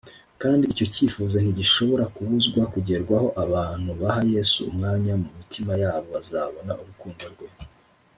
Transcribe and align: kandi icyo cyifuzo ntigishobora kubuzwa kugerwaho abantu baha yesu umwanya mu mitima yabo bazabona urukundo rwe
kandi 0.41 0.63
icyo 0.71 0.85
cyifuzo 0.93 1.35
ntigishobora 1.39 2.05
kubuzwa 2.15 2.61
kugerwaho 2.73 3.27
abantu 3.43 3.89
baha 4.01 4.21
yesu 4.33 4.59
umwanya 4.71 5.13
mu 5.21 5.29
mitima 5.37 5.73
yabo 5.81 6.05
bazabona 6.15 6.71
urukundo 6.81 7.23
rwe 7.35 7.47